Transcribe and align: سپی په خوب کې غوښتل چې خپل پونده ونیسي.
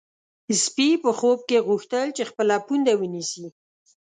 سپی 0.63 0.89
په 1.03 1.11
خوب 1.19 1.39
کې 1.49 1.57
غوښتل 1.67 2.07
چې 2.17 2.23
خپل 2.29 2.47
پونده 2.67 2.93
ونیسي. 2.97 3.47